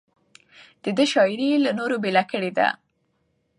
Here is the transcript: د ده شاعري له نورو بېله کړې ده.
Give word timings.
د 0.83 0.85
ده 0.97 1.05
شاعري 1.11 1.49
له 1.65 1.71
نورو 1.79 1.95
بېله 2.03 2.23
کړې 2.31 2.51
ده. 2.57 2.67